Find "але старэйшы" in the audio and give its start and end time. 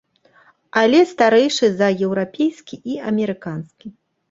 0.81-1.69